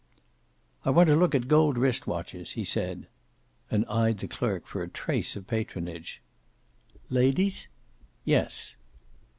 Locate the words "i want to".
0.83-1.15